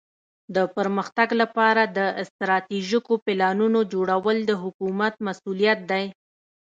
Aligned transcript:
د 0.55 0.57
پرمختګ 0.75 1.29
لپاره 1.41 1.83
د 1.97 1.99
استراتیژیکو 2.21 3.13
پلانونو 3.25 3.79
جوړول 3.93 4.37
د 4.49 4.51
حکومت 4.63 5.13
مسؤولیت 5.27 5.79
دی. 5.91 6.05